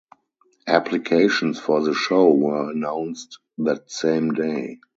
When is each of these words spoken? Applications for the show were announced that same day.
Applications 0.65 1.59
for 1.59 1.81
the 1.83 1.93
show 1.93 2.33
were 2.33 2.71
announced 2.71 3.37
that 3.59 3.91
same 3.91 4.33
day. 4.33 4.79